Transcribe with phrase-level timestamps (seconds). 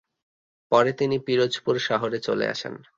[0.71, 2.73] পরে তিনি পিরোজপুর শহরে চলে আসেন।